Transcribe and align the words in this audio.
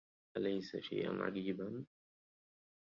أليس 0.37 0.75
شيئا 0.77 1.11
عجيبا 1.23 1.85